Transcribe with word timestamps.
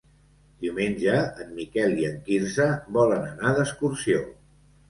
Diumenge 0.63 1.19
en 1.43 1.51
Miquel 1.59 1.93
i 2.05 2.09
en 2.13 2.17
Quirze 2.31 2.67
volen 2.99 3.29
anar 3.31 3.55
d'excursió. 3.61 4.27